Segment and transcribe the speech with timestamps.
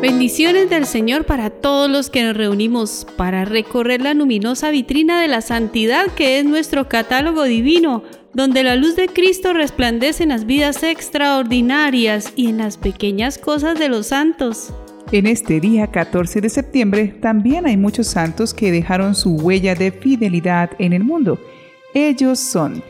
[0.00, 5.28] Bendiciones del Señor para todos los que nos reunimos para recorrer la luminosa vitrina de
[5.28, 8.02] la santidad que es nuestro catálogo divino,
[8.32, 13.78] donde la luz de Cristo resplandece en las vidas extraordinarias y en las pequeñas cosas
[13.78, 14.72] de los santos.
[15.12, 19.92] En este día 14 de septiembre también hay muchos santos que dejaron su huella de
[19.92, 21.38] fidelidad en el mundo.
[21.92, 22.82] Ellos son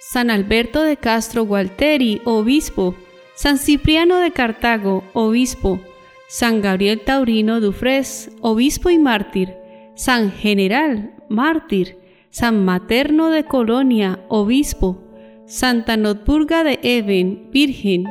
[0.00, 2.96] San Alberto de Castro Gualteri, obispo,
[3.36, 5.80] San Cipriano de Cartago, obispo,
[6.28, 9.54] San Gabriel Taurino Dufres, obispo y mártir,
[9.94, 11.98] San General, mártir,
[12.30, 15.02] San Materno de Colonia, obispo,
[15.46, 18.06] Santa Notburga de Even, virgen,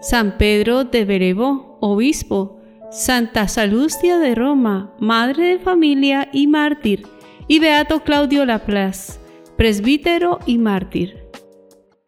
[0.00, 2.58] San Pedro de Berebó, obispo,
[2.90, 7.06] Santa Salustia de Roma, madre de familia y mártir,
[7.48, 9.20] y Beato Claudio Laplace,
[9.56, 11.27] presbítero y mártir.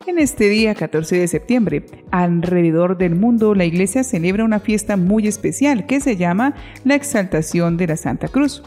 [0.07, 5.29] En este día 14 de septiembre, alrededor del mundo la iglesia celebra una fiesta muy
[5.29, 8.63] especial que se llama la Exaltación de la Santa Cruz.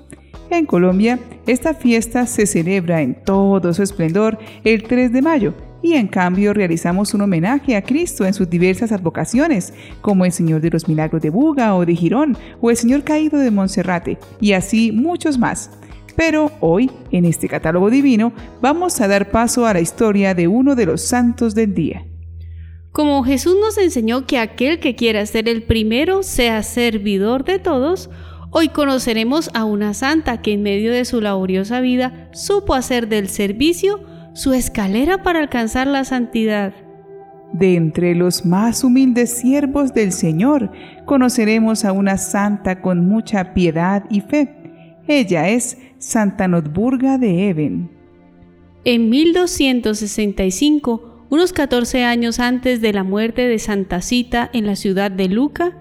[0.51, 5.93] En Colombia, esta fiesta se celebra en todo su esplendor el 3 de mayo y
[5.93, 10.69] en cambio realizamos un homenaje a Cristo en sus diversas advocaciones, como el Señor de
[10.69, 14.91] los Milagros de Buga o de Girón, o el Señor Caído de Monserrate, y así
[14.91, 15.71] muchos más.
[16.15, 20.75] Pero hoy, en este catálogo divino, vamos a dar paso a la historia de uno
[20.75, 22.05] de los santos del día.
[22.91, 28.11] Como Jesús nos enseñó que aquel que quiera ser el primero sea servidor de todos,
[28.51, 33.29] hoy conoceremos a una santa que en medio de su laboriosa vida supo hacer del
[33.29, 33.99] servicio
[34.35, 36.73] su escalera para alcanzar la santidad.
[37.51, 40.71] De entre los más humildes siervos del Señor,
[41.05, 44.62] conoceremos a una santa con mucha piedad y fe.
[45.07, 47.89] Ella es Santa Notburga de Even.
[48.85, 55.11] En 1265, unos 14 años antes de la muerte de Santa Cita en la ciudad
[55.11, 55.77] de Luca,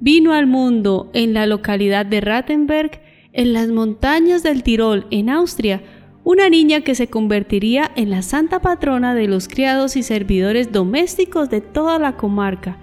[0.00, 3.00] vino al mundo en la localidad de Rattenberg,
[3.32, 5.80] en las montañas del Tirol, en Austria,
[6.24, 11.48] una niña que se convertiría en la santa patrona de los criados y servidores domésticos
[11.48, 12.76] de toda la comarca,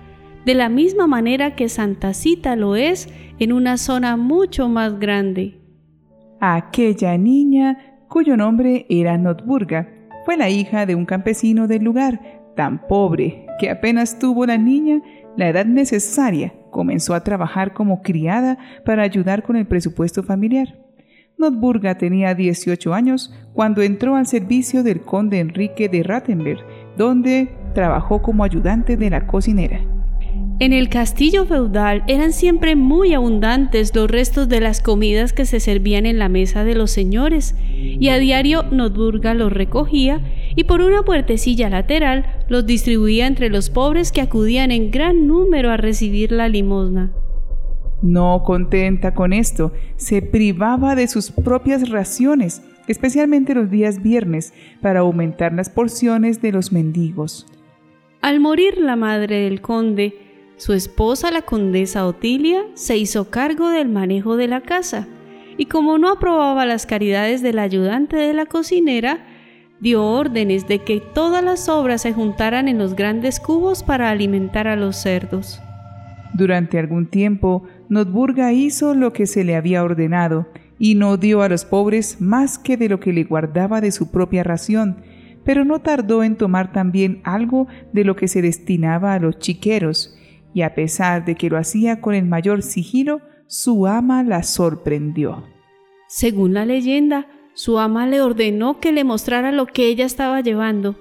[0.46, 5.65] de la misma manera que Santa Cita lo es en una zona mucho más grande
[6.40, 9.90] aquella niña, cuyo nombre era Notburga,
[10.26, 12.20] fue la hija de un campesino del lugar,
[12.56, 15.02] tan pobre que apenas tuvo la niña
[15.38, 20.80] la edad necesaria, comenzó a trabajar como criada para ayudar con el presupuesto familiar.
[21.38, 26.60] Notburga tenía 18 años cuando entró al servicio del conde Enrique de Rattenberg,
[26.98, 29.95] donde trabajó como ayudante de la cocinera.
[30.58, 35.60] En el castillo feudal eran siempre muy abundantes los restos de las comidas que se
[35.60, 40.22] servían en la mesa de los señores, y a diario Notburga los recogía
[40.56, 45.72] y por una puertecilla lateral los distribuía entre los pobres que acudían en gran número
[45.72, 47.12] a recibir la limosna.
[48.02, 55.02] No contenta con esto, se privaba de sus propias raciones, especialmente los días viernes, para
[55.02, 57.46] aumentar las porciones de los mendigos.
[58.22, 60.25] Al morir la madre del conde,
[60.58, 65.08] su esposa, la condesa Otilia, se hizo cargo del manejo de la casa
[65.58, 69.26] y como no aprobaba las caridades del ayudante de la cocinera,
[69.80, 74.68] dio órdenes de que todas las obras se juntaran en los grandes cubos para alimentar
[74.68, 75.62] a los cerdos.
[76.34, 81.50] Durante algún tiempo, Notburga hizo lo que se le había ordenado y no dio a
[81.50, 84.98] los pobres más que de lo que le guardaba de su propia ración,
[85.46, 90.18] pero no tardó en tomar también algo de lo que se destinaba a los chiqueros,
[90.56, 95.44] y a pesar de que lo hacía con el mayor sigilo, su ama la sorprendió.
[96.08, 100.96] Según la leyenda, su ama le ordenó que le mostrara lo que ella estaba llevando.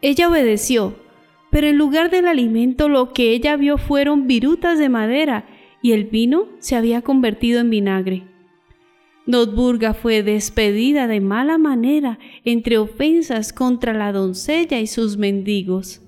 [0.00, 0.94] Ella obedeció,
[1.50, 5.44] pero en lugar del alimento lo que ella vio fueron virutas de madera
[5.82, 8.28] y el vino se había convertido en vinagre.
[9.26, 16.00] Notburga fue despedida de mala manera entre ofensas contra la doncella y sus mendigos.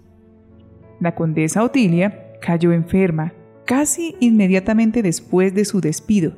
[1.01, 3.35] La condesa Otilia cayó enferma
[3.65, 6.37] casi inmediatamente después de su despido.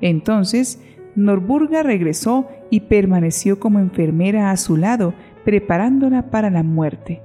[0.00, 0.80] Entonces,
[1.14, 5.12] Norburga regresó y permaneció como enfermera a su lado,
[5.44, 7.20] preparándola para la muerte.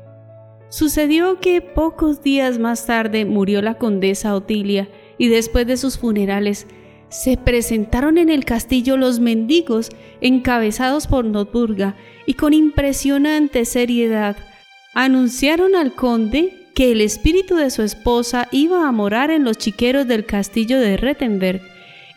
[0.67, 6.67] Sucedió que pocos días más tarde murió la condesa Otilia y después de sus funerales
[7.07, 14.35] se presentaron en el castillo los mendigos encabezados por Norburga y con impresionante seriedad
[14.93, 20.07] anunciaron al conde que el espíritu de su esposa iba a morar en los chiqueros
[20.07, 21.61] del castillo de Rettenberg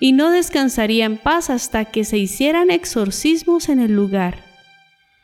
[0.00, 4.36] y no descansaría en paz hasta que se hicieran exorcismos en el lugar.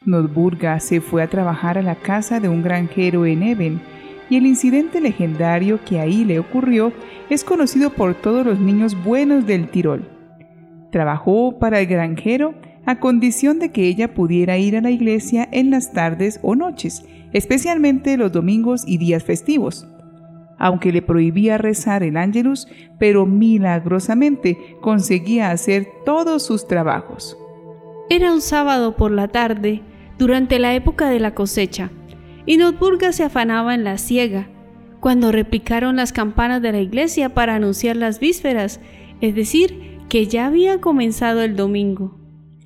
[0.04, 3.80] Notburga se fue a trabajar a la casa de un granjero en Eben
[4.30, 6.92] y el incidente legendario que ahí le ocurrió
[7.28, 10.08] es conocido por todos los niños buenos del Tirol.
[10.90, 12.54] Trabajó para el granjero
[12.90, 17.04] a condición de que ella pudiera ir a la iglesia en las tardes o noches,
[17.32, 19.86] especialmente los domingos y días festivos.
[20.58, 22.66] Aunque le prohibía rezar el ángelus,
[22.98, 27.38] pero milagrosamente conseguía hacer todos sus trabajos.
[28.10, 29.82] Era un sábado por la tarde,
[30.18, 31.90] durante la época de la cosecha,
[32.44, 34.48] y Notburga se afanaba en la siega,
[34.98, 38.80] cuando replicaron las campanas de la iglesia para anunciar las vísperas,
[39.20, 42.19] es decir, que ya había comenzado el domingo.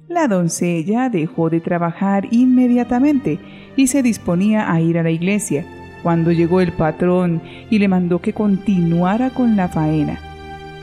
[0.08, 3.38] La doncella dejó de trabajar inmediatamente
[3.74, 5.64] y se disponía a ir a la iglesia,
[6.02, 7.40] cuando llegó el patrón
[7.70, 10.18] y le mandó que continuara con la faena.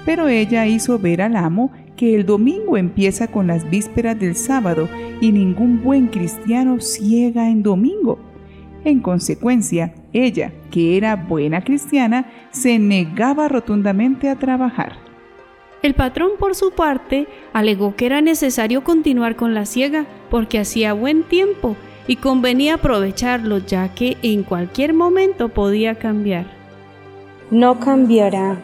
[0.06, 4.90] Pero ella hizo ver al amo que el domingo empieza con las vísperas del sábado
[5.22, 8.18] y ningún buen cristiano ciega en domingo.
[8.84, 15.11] En consecuencia, ella, que era buena cristiana, se negaba rotundamente a trabajar.
[15.82, 20.94] El patrón, por su parte, alegó que era necesario continuar con la siega porque hacía
[20.94, 21.76] buen tiempo
[22.08, 26.46] y convenía aprovecharlo ya que en cualquier momento podía cambiar.
[27.50, 28.62] No cambiará,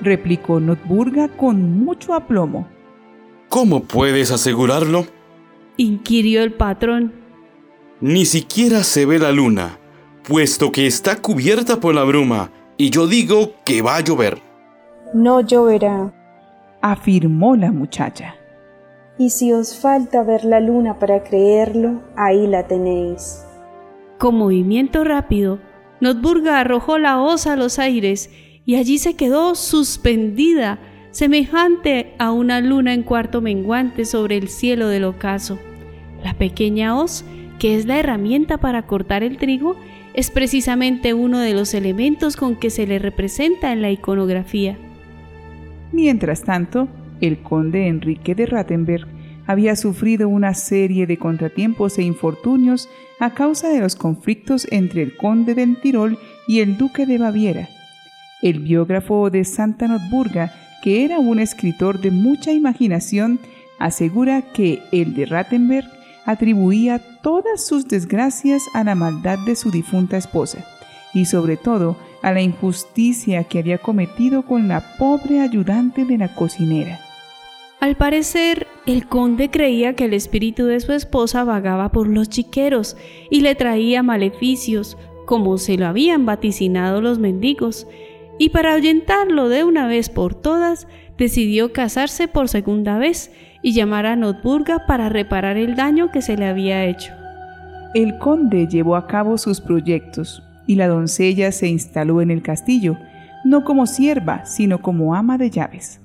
[0.00, 2.68] replicó Notburga con mucho aplomo.
[3.48, 5.06] ¿Cómo puedes asegurarlo?
[5.76, 7.12] inquirió el patrón.
[8.00, 9.78] Ni siquiera se ve la luna,
[10.26, 14.40] puesto que está cubierta por la bruma, y yo digo que va a llover.
[15.14, 16.12] No lloverá,
[16.82, 18.34] afirmó la muchacha.
[19.18, 23.44] Y si os falta ver la luna para creerlo, ahí la tenéis.
[24.18, 25.58] Con movimiento rápido,
[26.00, 28.30] Notburga arrojó la hoz a los aires
[28.64, 30.78] y allí se quedó suspendida,
[31.10, 35.58] semejante a una luna en cuarto menguante sobre el cielo del ocaso.
[36.22, 37.24] La pequeña hoz
[37.62, 39.76] que es la herramienta para cortar el trigo,
[40.14, 44.76] es precisamente uno de los elementos con que se le representa en la iconografía.
[45.92, 46.88] Mientras tanto,
[47.20, 49.06] el conde Enrique de Rattenberg
[49.46, 52.88] había sufrido una serie de contratiempos e infortunios
[53.20, 56.18] a causa de los conflictos entre el conde del Tirol
[56.48, 57.68] y el duque de Baviera.
[58.40, 60.52] El biógrafo de Santa Notburga,
[60.82, 63.38] que era un escritor de mucha imaginación,
[63.78, 65.88] asegura que el de Rattenberg
[66.24, 70.64] atribuía todas sus desgracias a la maldad de su difunta esposa
[71.12, 76.34] y sobre todo a la injusticia que había cometido con la pobre ayudante de la
[76.34, 77.00] cocinera.
[77.80, 82.96] Al parecer, el conde creía que el espíritu de su esposa vagaba por los chiqueros
[83.28, 84.96] y le traía maleficios,
[85.26, 87.88] como se lo habían vaticinado los mendigos,
[88.38, 90.86] y para ahuyentarlo de una vez por todas,
[91.18, 93.32] decidió casarse por segunda vez
[93.62, 97.12] y llamar a Notburga para reparar el daño que se le había hecho.
[97.94, 102.96] El conde llevó a cabo sus proyectos y la doncella se instaló en el castillo,
[103.44, 106.00] no como sierva, sino como ama de llaves.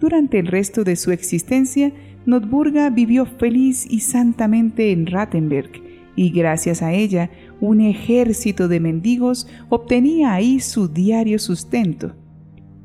[0.00, 1.92] Durante el resto de su existencia,
[2.26, 5.70] Notburga vivió feliz y santamente en Rattenberg,
[6.14, 7.30] y gracias a ella,
[7.60, 12.16] un ejército de mendigos obtenía ahí su diario sustento.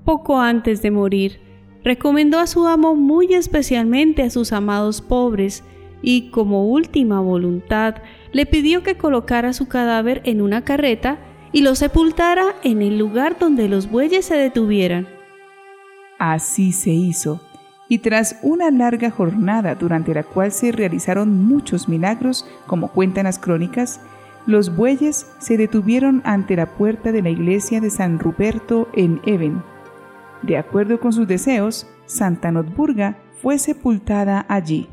[0.06, 1.40] Poco antes de morir,
[1.84, 5.64] recomendó a su amo muy especialmente a sus amados pobres
[6.04, 7.96] y como última voluntad
[8.32, 11.18] le pidió que colocara su cadáver en una carreta
[11.52, 15.08] y lo sepultara en el lugar donde los bueyes se detuvieran.
[16.20, 17.42] Así se hizo,
[17.90, 23.40] y tras una larga jornada durante la cual se realizaron muchos milagros, como cuentan las
[23.40, 24.00] crónicas,
[24.46, 29.64] los bueyes se detuvieron ante la puerta de la iglesia de San Ruperto en Even,
[30.44, 34.90] de acuerdo con sus deseos, Santa Notburga fue sepultada allí.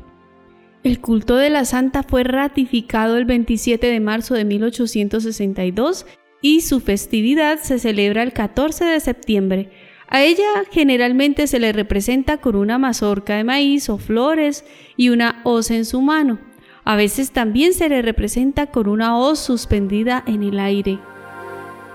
[0.83, 6.07] El culto de la santa fue ratificado el 27 de marzo de 1862
[6.41, 9.69] y su festividad se celebra el 14 de septiembre.
[10.07, 14.65] A ella generalmente se le representa con una mazorca de maíz o flores
[14.97, 16.39] y una hoz en su mano.
[16.83, 20.99] A veces también se le representa con una hoz suspendida en el aire.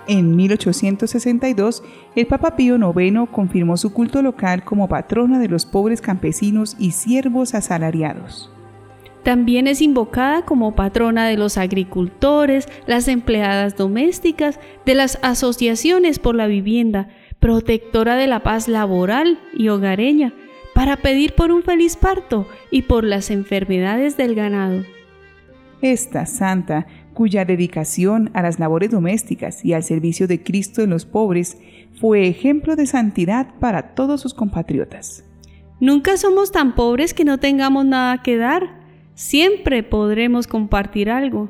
[0.07, 1.83] En 1862,
[2.15, 6.93] el Papa Pío IX confirmó su culto local como patrona de los pobres campesinos y
[6.93, 8.53] siervos asalariados.
[9.27, 16.37] También es invocada como patrona de los agricultores, las empleadas domésticas, de las asociaciones por
[16.37, 17.09] la vivienda,
[17.41, 20.33] protectora de la paz laboral y hogareña,
[20.77, 24.85] para pedir por un feliz parto y por las enfermedades del ganado.
[25.83, 31.05] Esta santa cuya dedicación a las labores domésticas y al servicio de Cristo en los
[31.05, 31.59] pobres
[32.01, 35.25] fue ejemplo de santidad para todos sus compatriotas.
[35.81, 38.86] Nunca somos tan pobres que no tengamos nada que dar.
[39.17, 41.49] Siempre podremos compartir algo.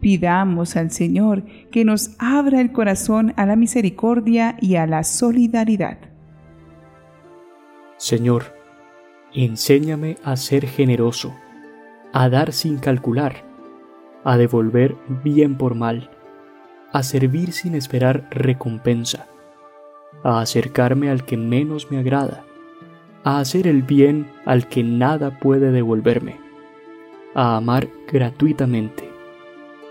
[0.00, 5.96] Pidamos al Señor que nos abra el corazón a la misericordia y a la solidaridad.
[7.98, 8.56] Señor,
[9.32, 11.32] enséñame a ser generoso,
[12.12, 13.44] a dar sin calcular,
[14.24, 16.10] a devolver bien por mal,
[16.92, 19.28] a servir sin esperar recompensa,
[20.24, 22.44] a acercarme al que menos me agrada,
[23.22, 26.43] a hacer el bien al que nada puede devolverme,
[27.34, 29.10] a amar gratuitamente,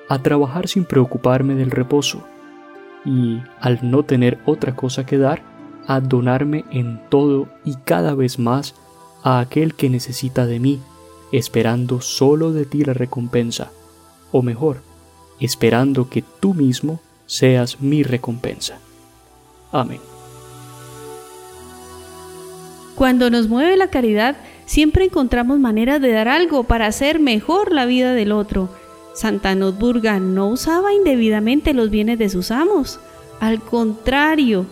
[0.10, 2.24] a trabajar sin preocuparme del reposo
[3.06, 5.42] y, al no tener otra cosa que dar,
[5.88, 8.76] a donarme en todo y cada vez más
[9.24, 10.82] a aquel que necesita de mí,
[11.32, 13.72] esperando solo de ti la recompensa,
[14.32, 14.82] o mejor,
[15.40, 18.80] esperando que tú mismo seas mi recompensa.
[19.72, 20.00] Amén.
[22.96, 27.86] Cuando nos mueve la caridad, siempre encontramos maneras de dar algo para hacer mejor la
[27.86, 28.70] vida del otro.
[29.14, 33.00] Santa Notburga no usaba indebidamente los bienes de sus amos.
[33.40, 34.66] Al contrario,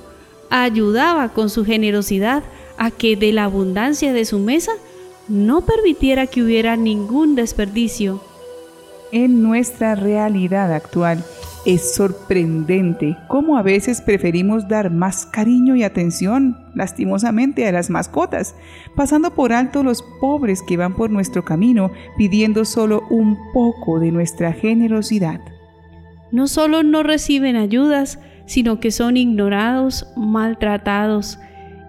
[0.50, 2.44] ayudaba con su generosidad
[2.78, 4.72] a que de la abundancia de su mesa
[5.28, 8.22] no permitiera que hubiera ningún desperdicio.
[9.12, 11.24] En nuestra realidad actual
[11.66, 18.56] es sorprendente cómo a veces preferimos dar más cariño y atención, lastimosamente, a las mascotas,
[18.96, 24.12] pasando por alto los pobres que van por nuestro camino pidiendo solo un poco de
[24.12, 25.42] nuestra generosidad.
[26.32, 31.38] No solo no reciben ayudas, sino que son ignorados, maltratados.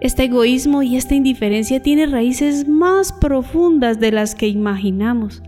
[0.01, 5.43] Este egoísmo y esta indiferencia tiene raíces más profundas de las que imaginamos.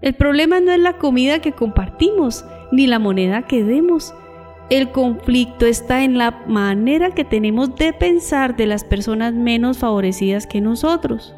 [0.00, 4.14] El problema no es la comida que compartimos, ni la moneda que demos.
[4.70, 10.46] El conflicto está en la manera que tenemos de pensar de las personas menos favorecidas
[10.46, 11.34] que nosotros.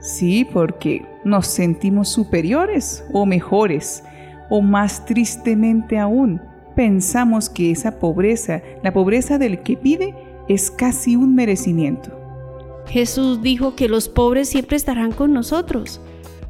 [0.00, 4.04] Sí, porque nos sentimos superiores o mejores,
[4.50, 6.40] o más tristemente aún,
[6.76, 10.14] pensamos que esa pobreza, la pobreza del que pide,
[10.48, 12.12] es casi un merecimiento.
[12.86, 16.00] Jesús dijo que los pobres siempre estarán con nosotros,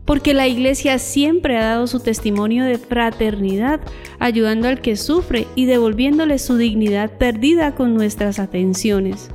[0.09, 3.79] porque la iglesia siempre ha dado su testimonio de fraternidad,
[4.19, 9.29] ayudando al que sufre y devolviéndole su dignidad perdida con nuestras atenciones.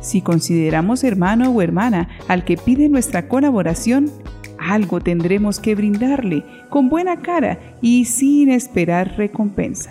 [0.00, 4.10] Si consideramos hermano o hermana al que pide nuestra colaboración,
[4.58, 9.90] algo tendremos que brindarle con buena cara y sin esperar recompensa.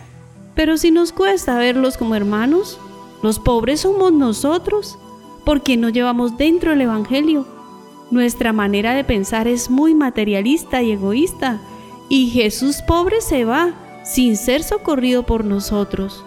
[0.55, 2.79] Pero si nos cuesta verlos como hermanos,
[3.22, 4.98] los pobres somos nosotros,
[5.46, 7.54] porque no llevamos dentro el Evangelio.
[8.12, 11.59] Nuestra manera de pensar es muy materialista y egoísta,
[12.09, 16.24] y Jesús pobre se va sin ser socorrido por nosotros.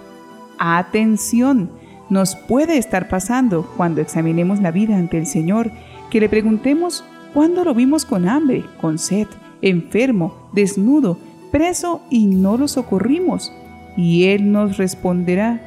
[0.59, 1.71] Atención,
[2.11, 5.71] nos puede estar pasando cuando examinemos la vida ante el Señor,
[6.11, 9.29] que le preguntemos cuándo lo vimos con hambre, con sed,
[9.63, 11.19] enfermo, desnudo,
[11.53, 13.53] preso y no lo socorrimos
[13.99, 15.61] y Él nos responderá,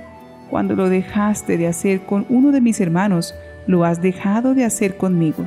[0.49, 3.35] cuando lo dejaste de hacer con uno de mis hermanos,
[3.67, 5.45] lo has dejado de hacer conmigo.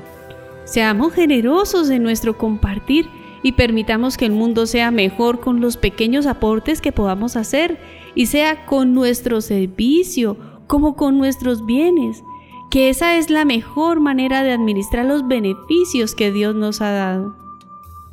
[0.64, 3.08] Seamos generosos en nuestro compartir
[3.42, 7.78] y permitamos que el mundo sea mejor con los pequeños aportes que podamos hacer
[8.14, 12.24] y sea con nuestro servicio como con nuestros bienes,
[12.70, 17.36] que esa es la mejor manera de administrar los beneficios que Dios nos ha dado.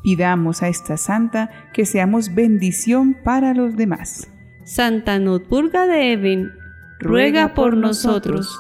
[0.04, 4.28] Pidamos a esta santa que seamos bendición para los demás.
[4.66, 6.52] Santa Notburga de Even,
[7.00, 8.60] ruega por nosotros.